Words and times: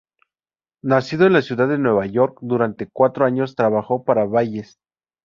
Nacido 0.81 1.27
en 1.27 1.33
la 1.33 1.43
ciudad 1.43 1.67
de 1.67 1.77
Nueva 1.77 2.07
York, 2.07 2.39
durante 2.41 2.87
cuatro 2.91 3.23
años 3.23 3.53
trabajó 3.55 4.03
para 4.03 4.25
Bayes. 4.25 4.79